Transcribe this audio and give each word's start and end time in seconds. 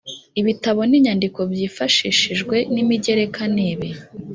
ibitabo 0.39 0.79
n’inyandiko 0.89 1.39
byifashishijwe 1.51 2.55
nimigereka 2.73 3.41
nibi 3.55 3.89